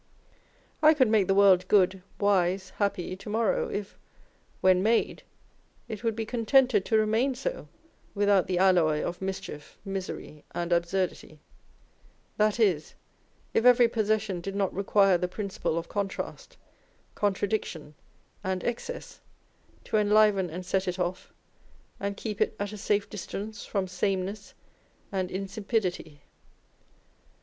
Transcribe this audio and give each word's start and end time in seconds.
I 0.81 0.95
could 0.95 1.09
make 1.09 1.27
the 1.27 1.35
world 1.35 1.67
good, 1.67 2.01
wise, 2.19 2.71
happy 2.77 3.15
to 3.15 3.29
morrow, 3.29 3.69
if, 3.69 3.99
when 4.59 4.81
made, 4.81 5.21
it 5.87 6.03
would 6.03 6.15
be 6.15 6.25
contented 6.25 6.85
to 6.85 6.97
remain 6.97 7.35
so 7.35 7.67
without 8.15 8.47
the 8.47 8.57
alloy 8.57 9.03
of 9.03 9.21
mischief, 9.21 9.77
misery, 9.85 10.43
and 10.55 10.73
absurdity: 10.73 11.39
that 12.37 12.59
is, 12.59 12.95
if 13.53 13.63
every 13.63 13.87
posses 13.87 14.23
sion 14.23 14.41
did 14.41 14.55
not 14.55 14.73
require 14.73 15.19
the 15.19 15.27
principle 15.27 15.77
of 15.77 15.87
contrast, 15.87 16.57
contradic 17.13 17.63
tion, 17.65 17.93
and 18.43 18.63
excess, 18.63 19.21
to 19.83 19.97
enliven 19.97 20.49
and 20.49 20.65
set 20.65 20.87
it 20.87 20.97
off 20.97 21.31
and 21.99 22.17
keep 22.17 22.41
it 22.41 22.55
at 22.59 22.73
a 22.73 22.77
safe 22.79 23.07
distance 23.07 23.65
from 23.67 23.87
sameness 23.87 24.55
and 25.11 25.29
insipidity. 25.29 26.23